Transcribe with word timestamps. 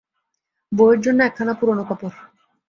বউয়ের 0.71 0.99
জন্যে 1.01 1.21
একখানা 1.25 1.53
পুরোনো 1.59 1.83
কাপড়। 1.89 2.15